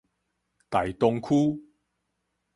[0.67, 1.61] 大同區